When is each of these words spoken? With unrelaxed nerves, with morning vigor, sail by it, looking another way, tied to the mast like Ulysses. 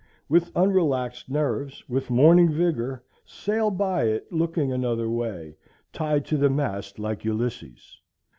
With 0.27 0.51
unrelaxed 0.55 1.29
nerves, 1.29 1.87
with 1.87 2.09
morning 2.09 2.49
vigor, 2.49 3.03
sail 3.23 3.69
by 3.69 4.05
it, 4.05 4.33
looking 4.33 4.71
another 4.71 5.07
way, 5.07 5.57
tied 5.93 6.25
to 6.25 6.37
the 6.37 6.49
mast 6.49 6.97
like 6.97 7.23
Ulysses. 7.23 8.01